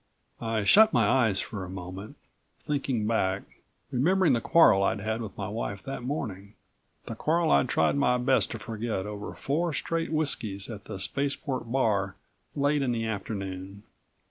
I 0.41 0.63
shut 0.63 0.93
my 0.93 1.07
eyes 1.07 1.41
for 1.41 1.63
a 1.63 1.69
moment, 1.69 2.17
thinking 2.59 3.05
back, 3.05 3.43
remembering 3.91 4.33
the 4.33 4.41
quarrel 4.41 4.81
I'd 4.81 4.99
had 5.01 5.21
with 5.21 5.37
my 5.37 5.47
wife 5.47 5.83
that 5.83 6.01
morning, 6.01 6.55
the 7.05 7.13
quarrel 7.13 7.51
I'd 7.51 7.69
tried 7.69 7.95
my 7.97 8.17
best 8.17 8.49
to 8.49 8.57
forget 8.57 9.05
over 9.05 9.35
four 9.35 9.75
straight 9.75 10.11
whiskies 10.11 10.71
at 10.71 10.85
the 10.85 10.97
spaceport 10.97 11.71
bar 11.71 12.15
late 12.55 12.81
in 12.81 12.93
the 12.93 13.05
afternoon. 13.05 13.83